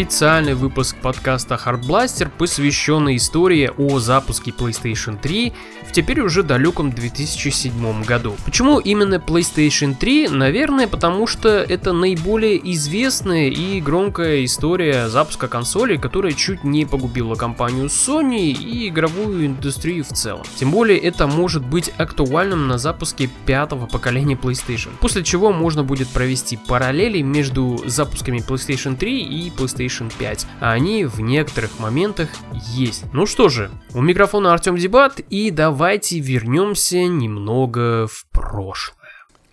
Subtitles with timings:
[0.00, 5.52] Специальный выпуск подкаста Hard Blaster, посвященный истории о запуске PlayStation 3
[5.90, 8.36] в теперь уже далеком 2007 году.
[8.44, 10.28] Почему именно PlayStation 3?
[10.28, 17.34] Наверное, потому что это наиболее известная и громкая история запуска консоли, которая чуть не погубила
[17.34, 20.44] компанию Sony и игровую индустрию в целом.
[20.54, 24.90] Тем более это может быть актуальным на запуске пятого поколения PlayStation.
[25.00, 30.46] После чего можно будет провести параллели между запусками PlayStation 3 и PlayStation 5.
[30.60, 33.06] А они в некоторых моментах есть.
[33.12, 38.95] Ну что же, у микрофона Артем Дебат и давай давайте вернемся немного в прошлое.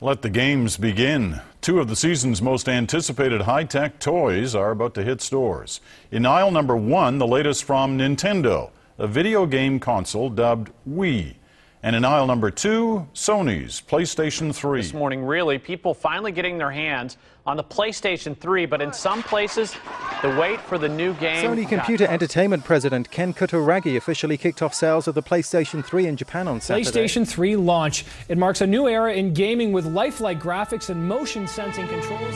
[0.00, 1.40] Let the games begin.
[1.60, 5.80] Two of the season's most anticipated high tech toys are about to hit stores.
[6.10, 11.35] In aisle number one, the latest from Nintendo, a video game console dubbed Wii.
[11.84, 14.80] And in aisle number two, Sony's PlayStation 3.
[14.80, 19.20] This morning, really, people finally getting their hands on the PlayStation 3, but in some
[19.24, 19.74] places,
[20.22, 21.44] the wait for the new game.
[21.44, 26.16] Sony Computer Entertainment President Ken Kutaragi officially kicked off sales of the PlayStation 3 in
[26.16, 26.88] Japan on Saturday.
[26.88, 28.04] PlayStation 3 launch.
[28.28, 32.34] It marks a new era in gaming with lifelike graphics and motion sensing controls.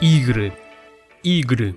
[0.00, 0.52] Игры.
[1.24, 1.74] Игры.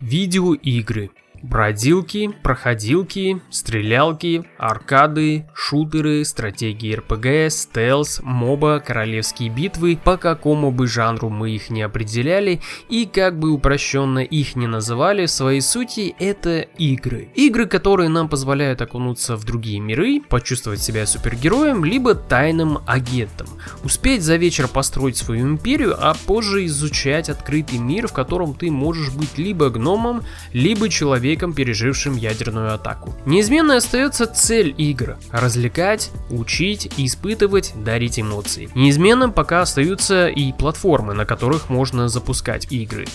[0.00, 1.10] Видеоигры.
[1.41, 11.29] Бродилки, проходилки, стрелялки, аркады, шутеры, стратегии РПГ, стелс, моба, королевские битвы, по какому бы жанру
[11.29, 16.59] мы их не определяли и как бы упрощенно их не называли, в своей сути это
[16.77, 17.29] игры.
[17.33, 23.47] Игры, которые нам позволяют окунуться в другие миры, почувствовать себя супергероем, либо тайным агентом,
[23.83, 29.11] успеть за вечер построить свою империю, а позже изучать открытый мир, в котором ты можешь
[29.11, 30.21] быть либо гномом,
[30.53, 33.13] либо человеком человеком, пережившим ядерную атаку.
[33.25, 38.69] Неизменной остается цель игр– развлекать, учить, испытывать, дарить эмоции.
[38.75, 43.05] Неизменным пока остаются и платформы, на которых можно запускать игры.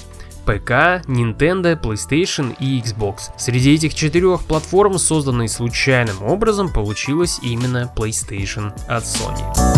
[0.46, 3.32] ПК, Nintendo, PlayStation и Xbox.
[3.36, 9.75] Среди этих четырех платформ, созданной случайным образом, получилась именно PlayStation от Sony.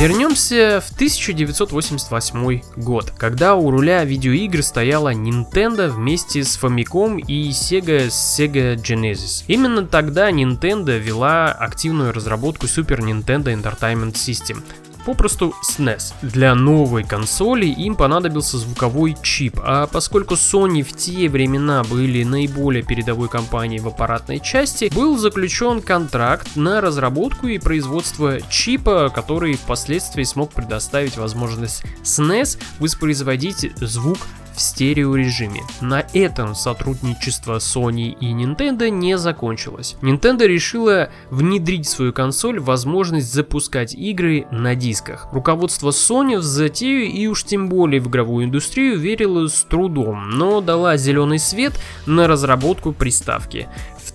[0.00, 8.06] Вернемся в 1988 год, когда у руля видеоигр стояла Nintendo вместе с Famicom и Sega
[8.06, 9.44] Sega Genesis.
[9.46, 14.62] Именно тогда Nintendo вела активную разработку Super Nintendo Entertainment System,
[15.10, 16.14] попросту SNES.
[16.22, 22.84] Для новой консоли им понадобился звуковой чип, а поскольку Sony в те времена были наиболее
[22.84, 30.22] передовой компанией в аппаратной части, был заключен контракт на разработку и производство чипа, который впоследствии
[30.22, 34.18] смог предоставить возможность SNES воспроизводить звук
[34.54, 35.62] в стереорежиме.
[35.80, 39.96] На этом сотрудничество Sony и Nintendo не закончилось.
[40.02, 45.28] Nintendo решила внедрить в свою консоль возможность запускать игры на дисках.
[45.32, 50.60] Руководство Sony в затею и уж тем более в игровую индустрию верило с трудом, но
[50.60, 51.72] дала зеленый свет
[52.06, 53.68] на разработку приставки.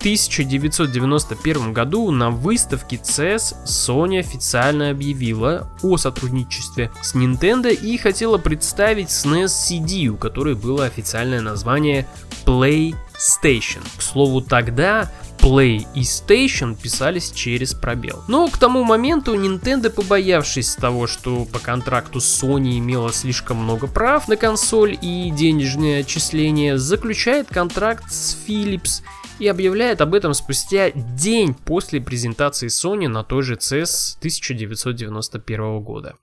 [0.06, 8.38] В 1991 году на выставке CES Sony официально объявила о сотрудничестве с Nintendo и хотела
[8.38, 12.06] представить SNES CD, у которой было официальное название
[13.16, 13.82] PlayStation.
[13.96, 18.24] К слову, тогда Play и Station писались через пробел.
[18.28, 24.28] Но к тому моменту Nintendo, побоявшись того, что по контракту Sony имела слишком много прав
[24.28, 29.02] на консоль и денежные отчисления, заключает контракт с Philips
[29.38, 36.16] и объявляет об этом спустя день после презентации Sony на той же CES 1991 года.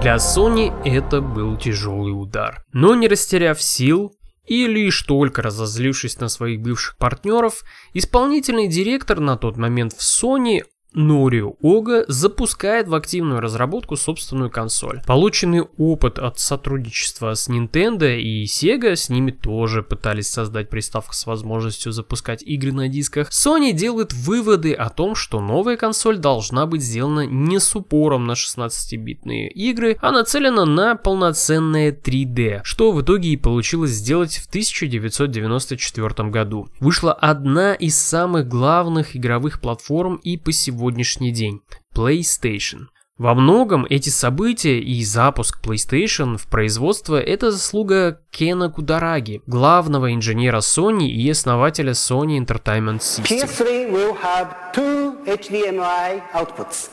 [0.00, 2.64] Для Sony это был тяжелый удар.
[2.72, 4.16] Но не растеряв сил,
[4.46, 7.62] и лишь только разозлившись на своих бывших партнеров,
[7.92, 10.62] исполнительный директор на тот момент в Sony
[10.92, 15.02] Норио Ога запускает в активную разработку собственную консоль.
[15.06, 21.26] Полученный опыт от сотрудничества с Nintendo и Sega, с ними тоже пытались создать приставку с
[21.26, 26.82] возможностью запускать игры на дисках, Sony делает выводы о том, что новая консоль должна быть
[26.82, 33.30] сделана не с упором на 16-битные игры, а нацелена на полноценное 3D, что в итоге
[33.30, 36.68] и получилось сделать в 1994 году.
[36.80, 41.60] Вышла одна из самых главных игровых платформ и по сегодня сегодняшний день–
[41.94, 42.86] PlayStation.
[43.18, 50.60] Во многом эти события и запуск PlayStation в производство– это заслуга Кена Кудараги, главного инженера
[50.60, 53.24] Sony и основателя Sony Entertainment System.
[53.24, 56.88] PS3 will have two HDMI outputs.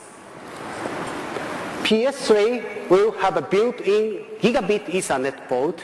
[1.86, 5.80] PS3 will have a built-in gigabit Ethernet port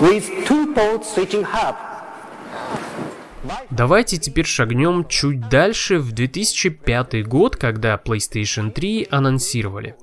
[0.00, 1.89] with two port switching hub.
[3.70, 9.96] Давайте теперь шагнем чуть дальше в 2005 год, когда PlayStation 3 анонсировали.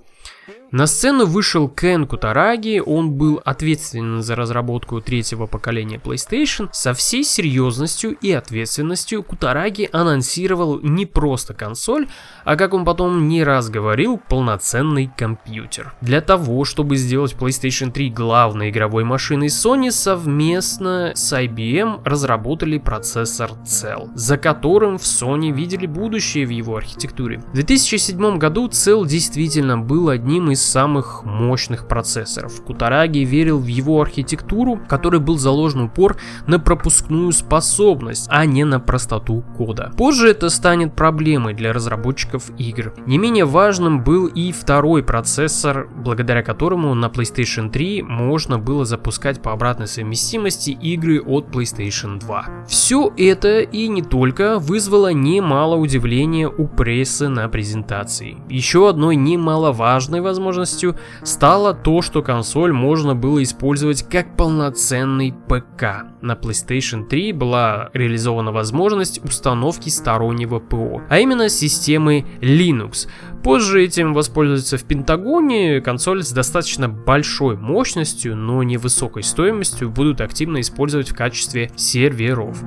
[0.70, 6.68] На сцену вышел Кен Кутараги, он был ответственен за разработку третьего поколения PlayStation.
[6.74, 12.10] Со всей серьезностью и ответственностью Кутараги анонсировал не просто консоль,
[12.44, 15.94] а как он потом не раз говорил, полноценный компьютер.
[16.02, 23.52] Для того, чтобы сделать PlayStation 3 главной игровой машиной Sony, совместно с IBM разработали процессор
[23.64, 27.38] Cell, за которым в Sony видели будущее в его архитектуре.
[27.38, 32.64] В 2007 году Cell действительно был одним из из самых мощных процессоров.
[32.64, 36.18] Кутараги верил в его архитектуру, в которой был заложен упор
[36.48, 39.92] на пропускную способность, а не на простоту кода.
[39.96, 42.94] Позже это станет проблемой для разработчиков игр.
[43.06, 49.42] Не менее важным был и второй процессор, благодаря которому на PlayStation 3 можно было запускать
[49.42, 52.66] по обратной совместимости игры от PlayStation 2.
[52.68, 58.38] Все это и не только вызвало немало удивления у прессы на презентации.
[58.50, 66.08] Еще одной немаловажной возможностью возможностью стало то, что консоль можно было использовать как полноценный ПК.
[66.22, 73.08] На PlayStation 3 была реализована возможность установки стороннего ПО, а именно системы Linux.
[73.44, 80.62] Позже этим воспользуются в Пентагоне, консоль с достаточно большой мощностью, но невысокой стоимостью будут активно
[80.62, 82.64] использовать в качестве серверов.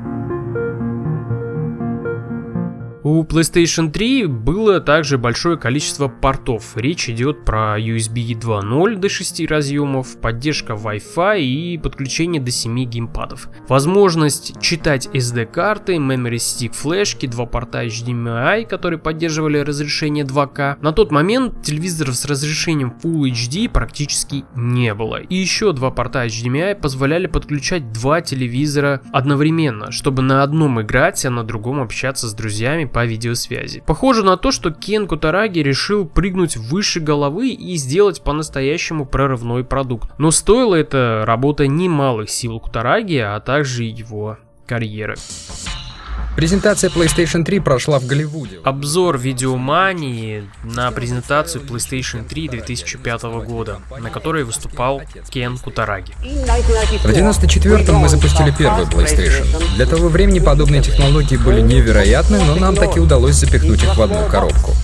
[3.02, 6.76] У PlayStation 3 было также большое количество портов.
[6.76, 13.48] Речь идет про USB 2.0 до 6 разъемов, поддержка Wi-Fi и подключение до 7 геймпадов.
[13.68, 20.76] Возможность читать SD-карты, Memory Stick флешки, два порта HDMI, которые поддерживали разрешение 2К.
[20.82, 25.16] На тот момент телевизоров с разрешением Full HD практически не было.
[25.16, 31.30] И еще два порта HDMI позволяли подключать два телевизора одновременно, чтобы на одном играть, а
[31.30, 33.82] на другом общаться с друзьями по видеосвязи.
[33.86, 40.10] Похоже на то, что Кен Кутараги решил прыгнуть выше головы и сделать по-настоящему прорывной продукт.
[40.18, 45.16] Но стоило это работа немалых сил Кутараги, а также его карьеры.
[46.36, 48.60] Презентация PlayStation 3 прошла в Голливуде.
[48.64, 56.12] Обзор видеомании на презентацию PlayStation 3 2005 года, на которой выступал Кен Кутараги.
[57.02, 59.44] В 1994 мы запустили первый PlayStation.
[59.76, 64.26] Для того времени подобные технологии были невероятны, но нам таки удалось запихнуть их в одну
[64.28, 64.74] коробку.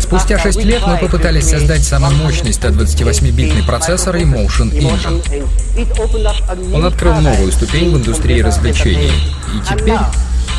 [0.00, 5.46] Спустя 6 лет мы попытались создать самый мощный 128-битный процессор и Motion Engine.
[6.74, 9.10] Он открыл новую ступень в индустрии развлечений.
[9.54, 9.98] И теперь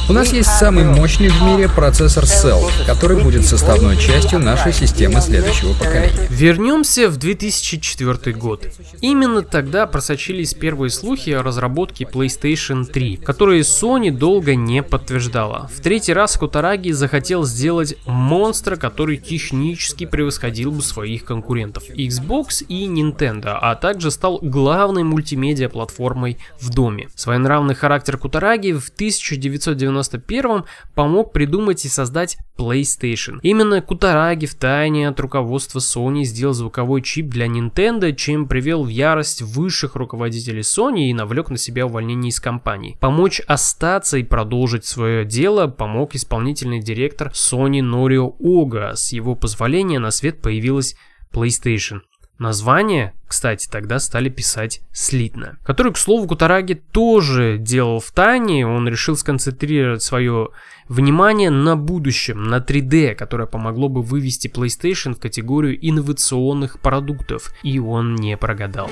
[0.09, 5.21] у нас есть самый мощный в мире процессор Cell, который будет составной частью нашей системы
[5.21, 6.27] следующего поколения.
[6.29, 8.67] Вернемся в 2004 год.
[8.99, 15.69] Именно тогда просочились первые слухи о разработке PlayStation 3, которые Sony долго не подтверждала.
[15.73, 22.87] В третий раз Кутараги захотел сделать монстра, который технически превосходил бы своих конкурентов Xbox и
[22.87, 27.07] Nintendo, а также стал главной мультимедиа-платформой в доме.
[27.15, 33.39] Своенравный характер Кутараги в 1990 1991 помог придумать и создать PlayStation.
[33.41, 38.89] Именно Кутараги в тайне от руководства Sony сделал звуковой чип для Nintendo, чем привел в
[38.89, 42.97] ярость высших руководителей Sony и навлек на себя увольнение из компании.
[42.99, 48.93] Помочь остаться и продолжить свое дело помог исполнительный директор Sony Норио Ога.
[48.95, 50.95] С его позволения на свет появилась
[51.33, 52.01] PlayStation.
[52.39, 55.57] Название, кстати, тогда стали писать слитно.
[55.63, 58.65] Который, к слову, Кутараги тоже делал в тайне.
[58.65, 60.49] Он решил сконцентрировать свое
[60.89, 67.53] внимание на будущем, на 3D, которое помогло бы вывести PlayStation в категорию инновационных продуктов.
[67.63, 68.89] И он не прогадал.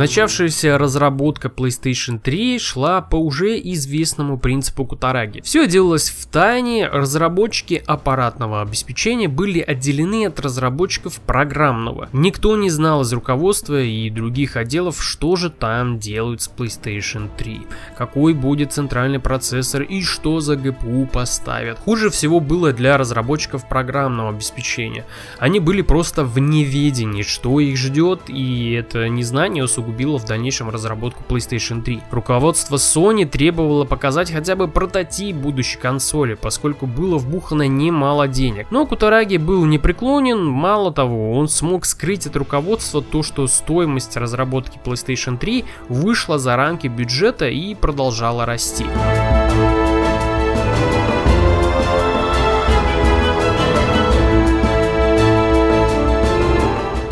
[0.00, 5.42] Начавшаяся разработка PlayStation 3 шла по уже известному принципу Кутараги.
[5.42, 12.08] Все делалось в тайне, разработчики аппаратного обеспечения были отделены от разработчиков программного.
[12.14, 17.60] Никто не знал из руководства и других отделов, что же там делают с PlayStation 3,
[17.98, 21.78] какой будет центральный процессор и что за GPU поставят.
[21.78, 25.04] Хуже всего было для разработчиков программного обеспечения.
[25.38, 31.22] Они были просто в неведении, что их ждет, и это незнание усугубило в дальнейшем разработку
[31.28, 32.00] PlayStation 3.
[32.10, 38.66] Руководство Sony требовало показать хотя бы прототип будущей консоли, поскольку было вбухано немало денег.
[38.70, 44.78] Но Кутараги был непреклонен, мало того, он смог скрыть от руководства то, что стоимость разработки
[44.84, 48.84] PlayStation 3 вышла за рамки бюджета и продолжала расти.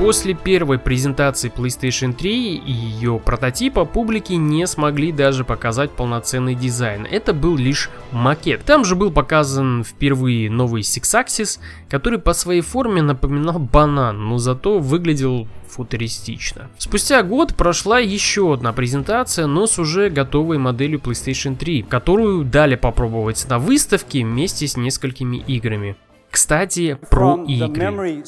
[0.08, 7.06] После первой презентации PlayStation 3 и ее прототипа публике не смогли даже показать полноценный дизайн.
[7.10, 8.64] Это был лишь макет.
[8.64, 11.60] Там же был показан впервые новый Six Axis,
[11.90, 16.70] который по своей форме напоминал банан, но зато выглядел футуристично.
[16.78, 22.76] Спустя год прошла еще одна презентация, но с уже готовой моделью PlayStation 3, которую дали
[22.76, 25.96] попробовать на выставке вместе с несколькими играми.
[26.30, 28.24] Кстати, про игры.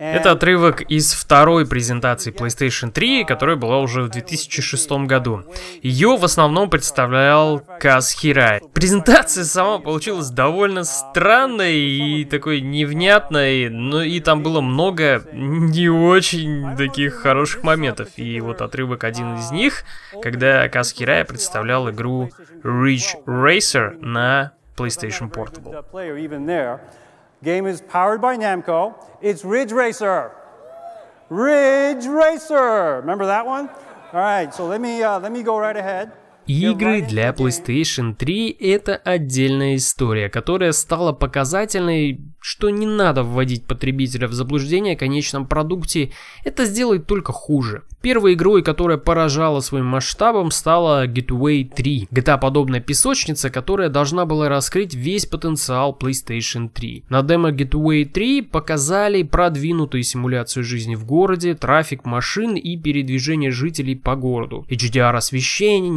[0.00, 5.44] Это отрывок из второй презентации PlayStation 3, которая была уже в 2006 году.
[5.82, 8.62] Ее в основном представлял Каз Хирай.
[8.72, 16.74] Презентация сама получилась довольно странной и такой невнятной, но и там было много не очень
[16.78, 18.08] таких хороших моментов.
[18.16, 19.84] И вот отрывок один из них,
[20.22, 22.30] когда Каз Хирай представлял игру
[22.64, 25.84] Ridge Racer на PlayStation Portable.
[27.42, 28.94] Game is powered by Namco.
[29.22, 30.32] It's Ridge Racer.
[31.30, 32.96] Ridge Racer.
[33.00, 33.68] Remember that one?
[34.12, 36.12] All right, so let me uh, let me go right ahead.
[36.50, 44.26] Игры для PlayStation 3 это отдельная история, которая стала показательной, что не надо вводить потребителя
[44.26, 46.10] в заблуждение о конечном продукте,
[46.42, 47.84] это сделает только хуже.
[48.02, 52.08] Первой игрой, которая поражала своим масштабом, стала Gateway 3.
[52.10, 57.04] GTA-подобная песочница, которая должна была раскрыть весь потенциал PlayStation 3.
[57.10, 63.94] На демо Gateway 3 показали продвинутую симуляцию жизни в городе, трафик машин и передвижение жителей
[63.94, 64.66] по городу.
[64.70, 65.90] HDR освещение,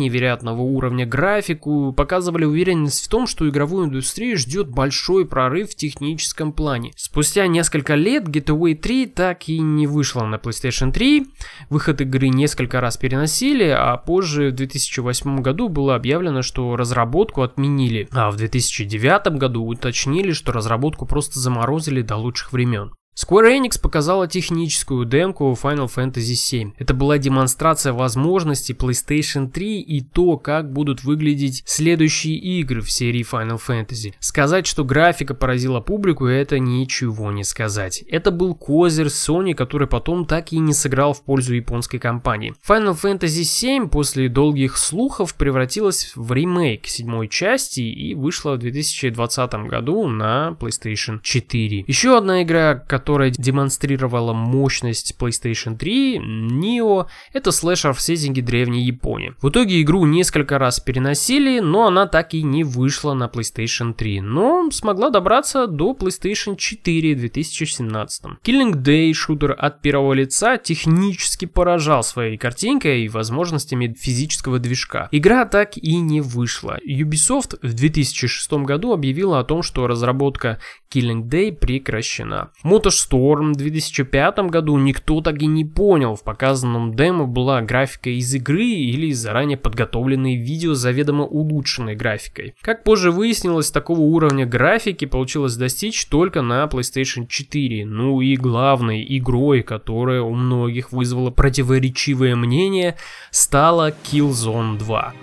[0.43, 6.51] невероятного уровня графику показывали уверенность в том, что игровую индустрию ждет большой прорыв в техническом
[6.51, 6.91] плане.
[6.95, 11.27] Спустя несколько лет Gateway 3 так и не вышла на PlayStation 3.
[11.69, 17.41] Выход выход игры несколько раз переносили, а позже в 2008 году было объявлено, что разработку
[17.41, 22.93] отменили, а в 2009 году уточнили, что разработку просто заморозили до лучших времен.
[23.15, 26.73] Square Enix показала техническую демку Final Fantasy VII.
[26.79, 33.23] Это была демонстрация возможностей PlayStation 3 и то, как будут выглядеть следующие игры в серии
[33.23, 34.13] Final Fantasy.
[34.19, 38.03] Сказать, что графика поразила публику, это ничего не сказать.
[38.09, 42.55] Это был козырь Sony, который потом так и не сыграл в пользу японской компании.
[42.67, 49.53] Final Fantasy VII после долгих слухов превратилась в ремейк седьмой части и вышла в 2020
[49.67, 51.85] году на PlayStation 4.
[51.85, 58.85] Еще одна игра, которая которая демонстрировала мощность PlayStation 3, Neo, это слэшер в сеттинге древней
[58.85, 59.33] Японии.
[59.41, 64.21] В итоге игру несколько раз переносили, но она так и не вышла на PlayStation 3,
[64.21, 68.23] но смогла добраться до PlayStation 4 в 2017.
[68.41, 75.09] Killing Day, шутер от первого лица, технически поражал своей картинкой и возможностями физического движка.
[75.11, 76.79] Игра так и не вышла.
[76.87, 82.51] Ubisoft в 2006 году объявила о том, что разработка Killing Day прекращена.
[82.93, 88.33] Motorstorm в 2005 году никто так и не понял, в показанном демо была графика из
[88.33, 92.55] игры или заранее подготовленные видео с заведомо улучшенной графикой.
[92.61, 97.85] Как позже выяснилось, такого уровня графики получилось достичь только на PlayStation 4.
[97.85, 102.95] Ну и главной игрой, которая у многих вызвала противоречивое мнение,
[103.31, 105.13] стала Killzone 2.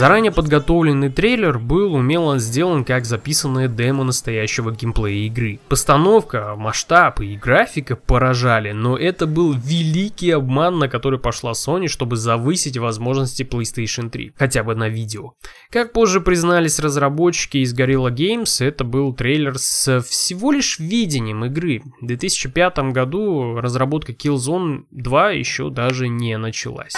[0.00, 5.60] Заранее подготовленный трейлер был умело сделан как записанная демо настоящего геймплея игры.
[5.68, 12.16] Постановка, масштаб и графика поражали, но это был великий обман, на который пошла Sony, чтобы
[12.16, 15.34] завысить возможности PlayStation 3, хотя бы на видео.
[15.68, 21.82] Как позже признались разработчики из Gorilla Games, это был трейлер с всего лишь видением игры.
[22.00, 26.94] В 2005 году разработка Killzone 2 еще даже не началась.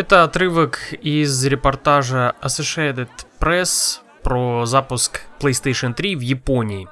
[0.00, 6.88] Это отрывок из репортажа Associated Press про запуск PlayStation 3 в Японии.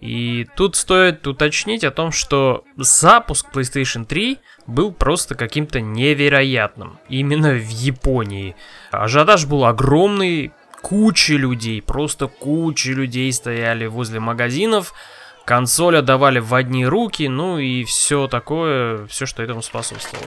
[0.00, 6.98] И тут стоит уточнить о том, что запуск PlayStation 3 был просто каким-то невероятным.
[7.08, 8.56] Именно в Японии.
[8.90, 10.50] Ажиотаж был огромный,
[10.82, 14.92] куча людей, просто куча людей стояли возле магазинов,
[15.44, 20.26] консоль отдавали в одни руки, ну и все такое, все, что этому способствовало.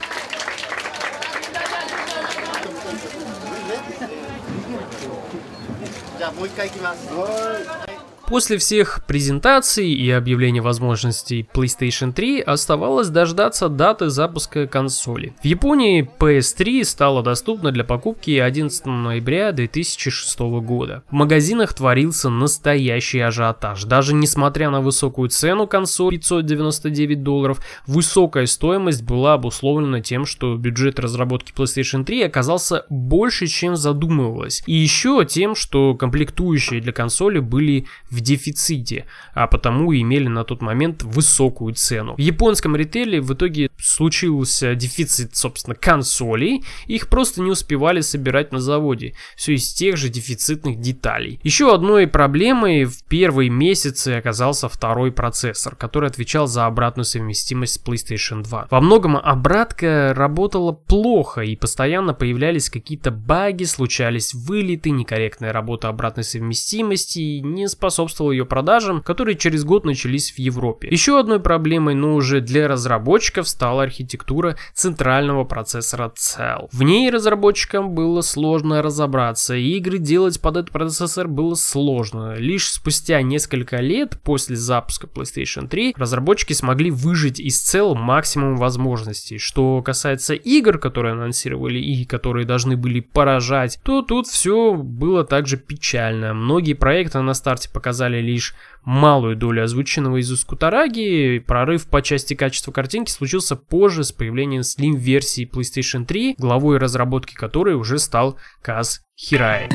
[6.38, 7.87] もう一回行きます。
[8.28, 15.34] После всех презентаций и объявления возможностей PlayStation 3 оставалось дождаться даты запуска консоли.
[15.42, 21.02] В Японии PS3 стала доступна для покупки 11 ноября 2006 года.
[21.08, 23.84] В магазинах творился настоящий ажиотаж.
[23.84, 30.98] Даже несмотря на высокую цену консоли 599 долларов, высокая стоимость была обусловлена тем, что бюджет
[30.98, 34.62] разработки PlayStation 3 оказался больше, чем задумывалось.
[34.66, 37.86] И еще тем, что комплектующие для консоли были
[38.20, 42.14] дефиците, а потому имели на тот момент высокую цену.
[42.16, 48.60] В японском ритейле в итоге случился дефицит, собственно, консолей, их просто не успевали собирать на
[48.60, 51.40] заводе, все из тех же дефицитных деталей.
[51.42, 57.84] Еще одной проблемой в первые месяцы оказался второй процессор, который отвечал за обратную совместимость с
[57.84, 58.68] PlayStation 2.
[58.70, 66.24] Во многом обратка работала плохо и постоянно появлялись какие-то баги, случались вылеты, некорректная работа обратной
[66.24, 70.88] совместимости и не способствовала ее продажам, которые через год начались в Европе.
[70.90, 76.68] Еще одной проблемой, но уже для разработчиков, стала архитектура центрального процессора Cell.
[76.72, 82.34] В ней разработчикам было сложно разобраться, и игры делать под этот процессор было сложно.
[82.36, 89.38] Лишь спустя несколько лет после запуска PlayStation 3 разработчики смогли выжить из Cell максимум возможностей.
[89.38, 95.56] Что касается игр, которые анонсировали и которые должны были поражать, то тут все было также
[95.56, 96.34] печально.
[96.34, 101.42] Многие проекты на старте показали лишь малую долю озвученного из Ускутараги.
[101.44, 107.74] Прорыв по части качества картинки случился позже с появлением Slim-версии PlayStation 3, главой разработки которой
[107.74, 109.68] уже стал Каз Хирай.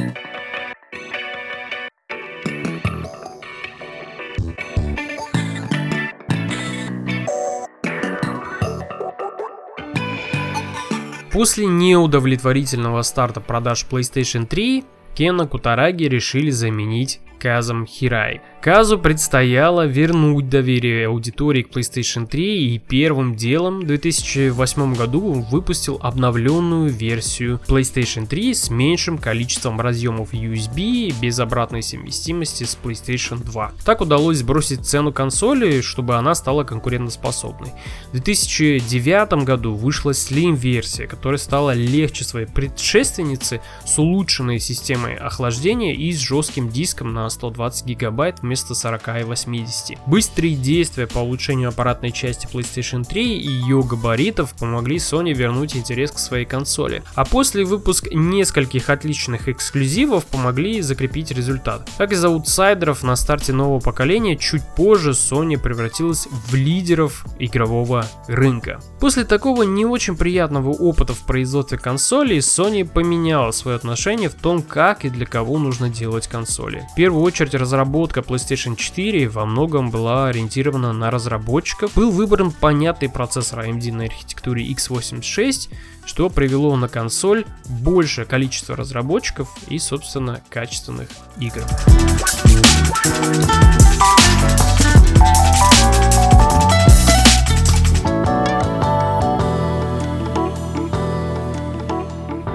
[11.33, 18.39] После неудовлетворительного старта продаж PlayStation 3, Кена Кутараги решили заменить Казом Хирай.
[18.62, 25.99] Казу предстояло вернуть доверие аудитории к PlayStation 3 и первым делом в 2008 году выпустил
[26.01, 33.73] обновленную версию PlayStation 3 с меньшим количеством разъемов USB без обратной совместимости с PlayStation 2.
[33.84, 37.71] Так удалось сбросить цену консоли, чтобы она стала конкурентоспособной.
[38.08, 46.13] В 2009 году вышла Slim-версия, которая стала легче своей предшественницы с улучшенной системой охлаждения и
[46.13, 49.98] с жестким диском на 120 гигабайт вместо 40 и 80.
[50.06, 56.12] Быстрые действия по улучшению аппаратной части PlayStation 3 и ее габаритов помогли Sony вернуть интерес
[56.12, 57.04] к своей консоли.
[57.15, 61.89] А после выпуска нескольких отличных эксклюзивов помогли закрепить результат.
[61.98, 68.80] Как из аутсайдеров на старте нового поколения, чуть позже Sony превратилась в лидеров игрового рынка.
[69.00, 74.62] После такого не очень приятного опыта в производстве консолей, Sony поменяла свое отношение в том,
[74.62, 76.86] как и для кого нужно делать консоли.
[76.91, 81.93] В первую очередь разработка PlayStation 4 во многом была ориентирована на разработчиков.
[81.95, 85.69] Был выбран понятный процессор AMD на архитектуре x86,
[86.05, 91.09] что привело на консоль большее количество разработчиков и, собственно, качественных
[91.39, 91.63] игр.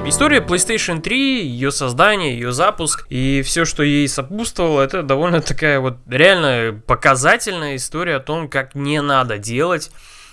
[0.09, 5.81] История PlayStation 3, ее создание, ее запуск и все, что ей сопутствовало, это довольно такая
[5.81, 9.91] вот реально показательная история о том, как не надо делать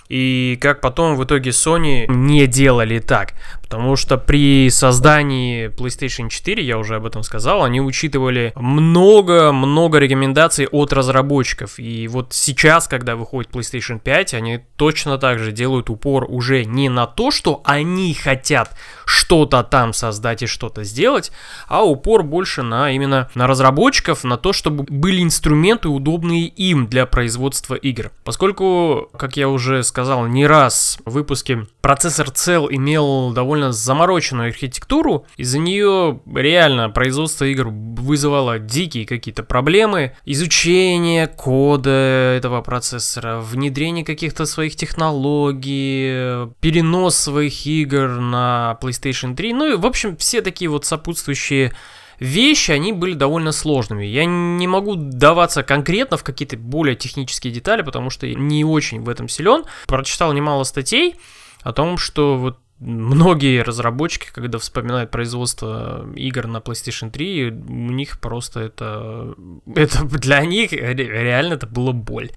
[0.08, 3.34] и как потом в итоге Sony не делали так.
[3.66, 10.68] Потому что при создании PlayStation 4, я уже об этом сказал, они учитывали много-много рекомендаций
[10.68, 11.80] от разработчиков.
[11.80, 16.90] И вот сейчас, когда выходит PlayStation 5, они точно так же делают упор уже не
[16.90, 18.70] на то, что они хотят
[19.06, 21.32] что-то там создать и что-то сделать,
[21.68, 27.06] а упор больше на именно на разработчиков, на то, чтобы были инструменты, удобные им для
[27.06, 28.12] производства игр.
[28.24, 35.26] Поскольку, как я уже сказал не раз в выпуске, процессор Cell имел довольно замороченную архитектуру,
[35.38, 44.46] из-за нее реально производство игр вызывало дикие какие-то проблемы, изучение кода этого процессора, внедрение каких-то
[44.46, 50.86] своих технологий, перенос своих игр на PlayStation 3, ну и в общем все такие вот
[50.86, 51.74] сопутствующие
[52.20, 54.06] вещи, они были довольно сложными.
[54.06, 59.10] Я не могу даваться конкретно в какие-то более технические детали, потому что не очень в
[59.10, 59.64] этом силен.
[59.88, 61.16] Прочитал немало статей
[61.62, 68.20] о том, что вот многие разработчики, когда вспоминают производство игр на PlayStation 3, у них
[68.20, 69.34] просто это,
[69.76, 72.30] это для них реально это было боль.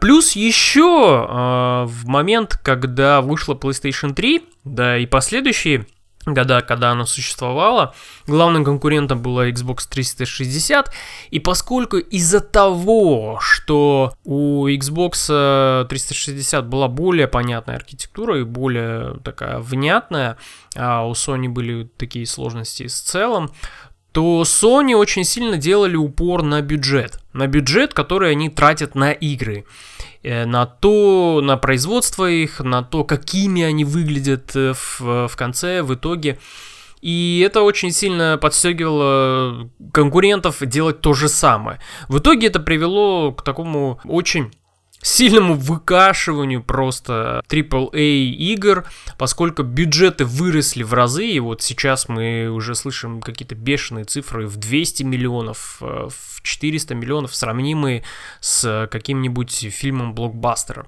[0.00, 5.86] Плюс еще э, в момент, когда вышла PlayStation 3, да и последующие
[6.26, 7.94] года, когда она существовала.
[8.26, 10.90] Главным конкурентом была Xbox 360.
[11.30, 19.58] И поскольку из-за того, что у Xbox 360 была более понятная архитектура и более такая
[19.58, 20.36] внятная,
[20.76, 23.50] а у Sony были такие сложности с целым,
[24.12, 27.18] то Sony очень сильно делали упор на бюджет.
[27.32, 29.64] На бюджет, который они тратят на игры.
[30.24, 35.82] Э, на то, на производство их, на то, какими они выглядят э, в, в конце,
[35.82, 36.38] в итоге.
[37.02, 41.78] И это очень сильно подстегивало конкурентов делать то же самое.
[42.08, 44.50] В итоге это привело к такому очень
[45.04, 48.84] сильному выкашиванию просто AAA игр,
[49.18, 54.56] поскольку бюджеты выросли в разы, и вот сейчас мы уже слышим какие-то бешеные цифры в
[54.56, 58.02] 200 миллионов, э, в 400 миллионов, сравнимые
[58.40, 60.86] с каким-нибудь фильмом-блокбастером.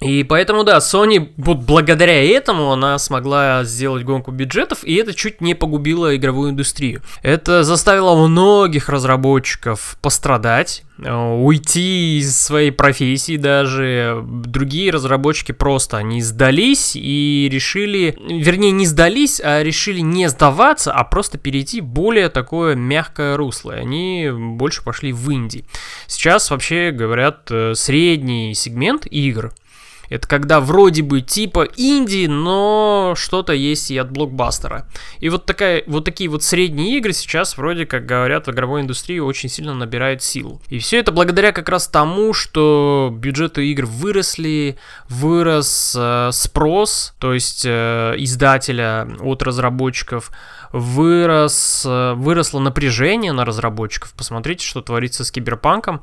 [0.00, 5.40] И поэтому, да, Sony, вот благодаря этому она смогла сделать гонку бюджетов, и это чуть
[5.40, 7.02] не погубило игровую индустрию.
[7.22, 14.22] Это заставило многих разработчиков пострадать, э, уйти из своей профессии даже.
[14.22, 21.04] Другие разработчики просто не сдались и решили, вернее, не сдались, а решили не сдаваться, а
[21.04, 23.72] просто перейти в более такое мягкое русло.
[23.72, 25.64] И они больше пошли в инди.
[26.06, 29.54] Сейчас вообще говорят э, средний сегмент игр–
[30.08, 34.86] это когда вроде бы типа инди, но что-то есть и от блокбастера.
[35.20, 39.18] И вот, такая, вот такие вот средние игры сейчас вроде как говорят в игровой индустрии
[39.18, 40.60] очень сильно набирают силу.
[40.68, 47.34] И все это благодаря как раз тому, что бюджеты игр выросли, вырос э, спрос, то
[47.34, 50.30] есть э, издателя от разработчиков,
[50.72, 54.12] вырос, э, выросло напряжение на разработчиков.
[54.16, 56.02] Посмотрите, что творится с киберпанком.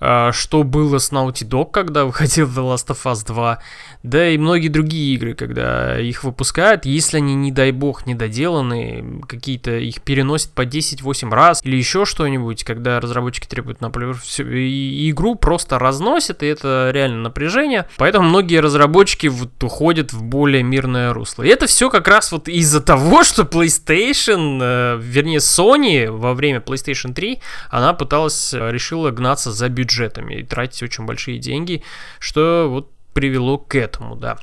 [0.00, 3.58] А, что было с Naughty Dog, когда выходил The Last of Us 2,
[4.02, 9.72] да и многие другие игры, когда их выпускают, если они, не дай бог, недоделаны, какие-то
[9.76, 15.78] их переносят по 10-8 раз, или еще что-нибудь, когда разработчики требуют, например, всю, игру просто
[15.78, 21.42] разносят, и это реально напряжение, поэтому многие разработчики вот уходят в более мирное русло.
[21.42, 26.60] И это все как раз вот из-за того, что PlayStation, э, вернее Sony во время
[26.60, 31.82] PlayStation 3, она пыталась, э, решила гнаться за бюджет бюджетами и тратить очень большие деньги,
[32.18, 34.38] что вот привело к этому, да.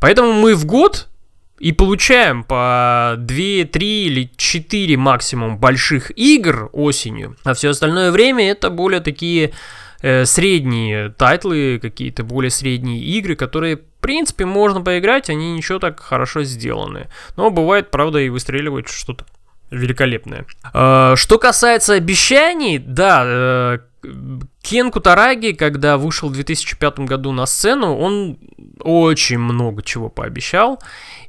[0.00, 1.08] Поэтому мы в год
[1.58, 3.66] и получаем по 2, 3
[4.06, 9.52] или 4 максимум больших игр осенью, а все остальное время это более такие
[10.02, 16.00] э, средние тайтлы, какие-то более средние игры, которые, в принципе, можно поиграть, они ничего так
[16.00, 17.08] хорошо сделаны.
[17.36, 19.24] Но бывает, правда, и выстреливает что-то
[19.70, 20.46] великолепное.
[20.72, 23.78] Э, что касается обещаний, да, э,
[24.64, 28.38] Кен Кутараги, когда вышел в 2005 году на сцену, он
[28.80, 30.80] очень много чего пообещал.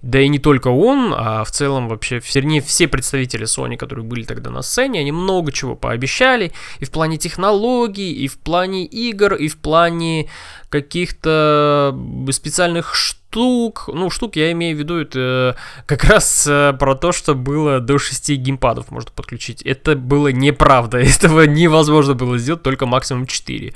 [0.06, 4.22] Да и не только он, а в целом вообще, вернее, все представители Sony, которые были
[4.24, 6.52] тогда на сцене, они много чего пообещали.
[6.80, 10.30] И в плане технологий, и в плане игр, и в плане
[10.70, 11.98] каких-то
[12.30, 13.90] специальных штук.
[13.92, 17.98] Ну, штук я имею в виду, это как раз э, про то, что было до
[17.98, 19.64] 6 геймпадов можно подключить.
[19.64, 20.98] Это было неправда.
[21.00, 23.74] Этого невозможно было сделать, только максимум 4.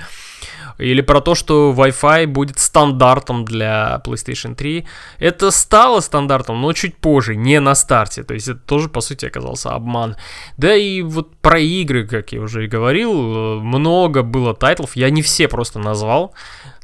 [0.80, 4.86] Или про то, что Wi-Fi будет стандартом для PlayStation 3.
[5.20, 8.24] Это стало стандартом, но чуть позже, не на старте.
[8.24, 10.16] То есть это тоже, по сути, оказался обман.
[10.58, 14.96] Да и вот про игры, как я уже и говорил, много было тайтлов.
[14.96, 16.34] Я не все просто назвал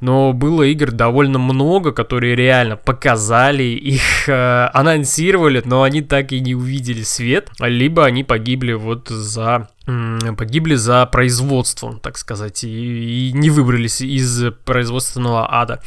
[0.06, 6.40] но было игр довольно много, которые реально показали, их э, анонсировали, но они так и
[6.40, 9.68] не увидели свет, либо они погибли вот за
[10.36, 15.80] погибли за производством, так сказать, и, и не выбрались из производственного ада.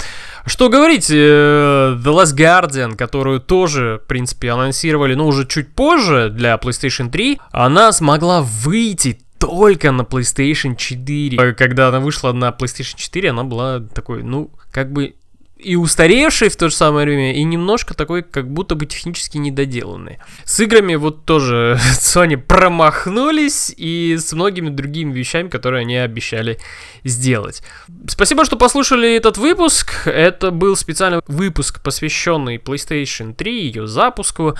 [0.46, 6.30] Что говорить, э, The Last Guardian, которую тоже, в принципе, анонсировали, но уже чуть позже
[6.30, 11.54] для PlayStation 3, она смогла выйти только на PlayStation 4.
[11.54, 15.14] Когда она вышла на PlayStation 4, она была такой, ну, как бы
[15.58, 20.18] и устаревший в то же самое время, и немножко такой, как будто бы технически недоделанный.
[20.44, 26.58] С играми вот тоже Sony промахнулись, и с многими другими вещами, которые они обещали
[27.02, 27.62] сделать.
[28.06, 30.06] Спасибо, что послушали этот выпуск.
[30.06, 34.54] Это был специальный выпуск, посвященный PlayStation 3, ее запуску.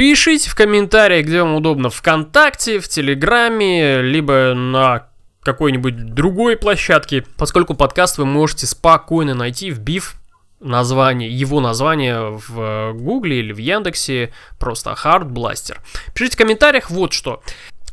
[0.00, 5.08] Пишите в комментариях, где вам удобно, ВКонтакте, в Телеграме, либо на
[5.42, 10.14] какой-нибудь другой площадке, поскольку подкаст вы можете спокойно найти, вбив
[10.58, 15.76] название, его название в Гугле или в Яндексе, просто Hard Blaster.
[16.14, 17.42] Пишите в комментариях вот что.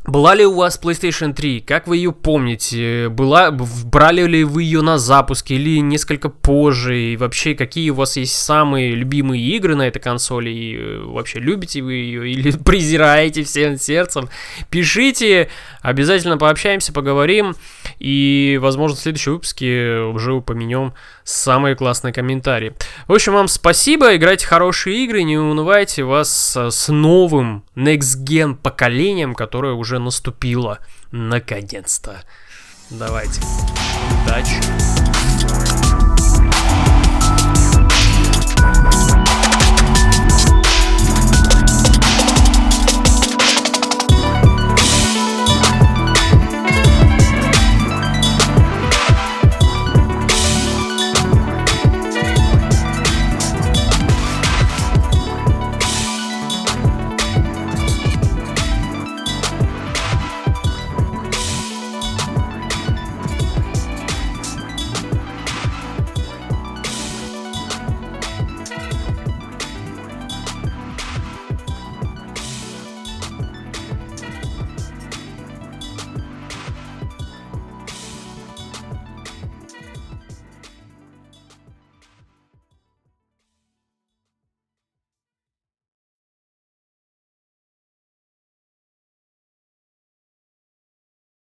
[0.04, 1.60] Была ли у вас PlayStation 3?
[1.60, 3.08] Как вы ее помните?
[3.10, 6.98] Была, брали ли вы ее на запуске или несколько позже?
[6.98, 10.50] И вообще, какие у вас есть самые любимые игры на этой консоли?
[10.50, 14.30] И э, вообще, любите вы ее или презираете всем сердцем?
[14.70, 15.50] Пишите,
[15.82, 17.54] обязательно пообщаемся, поговорим.
[17.98, 22.72] И, возможно, в следующем выпуске уже упомянем самые классные комментарии.
[23.06, 29.34] В общем, вам спасибо, играйте хорошие игры, не унывайте вас с новым Next Gen поколением,
[29.34, 30.80] которое уже наступило
[31.12, 32.22] наконец-то.
[32.90, 33.40] Давайте.
[34.22, 34.97] Удачи.